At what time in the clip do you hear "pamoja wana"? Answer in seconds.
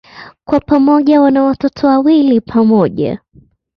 0.59-1.43